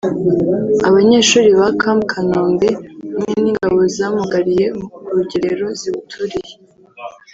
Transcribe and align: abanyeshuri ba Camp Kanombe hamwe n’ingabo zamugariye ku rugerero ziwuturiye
abanyeshuri 0.87 1.49
ba 1.59 1.67
Camp 1.81 2.01
Kanombe 2.11 2.69
hamwe 3.15 3.33
n’ingabo 3.43 3.79
zamugariye 3.95 4.65
ku 4.93 5.09
rugerero 5.17 5.67
ziwuturiye 5.79 6.53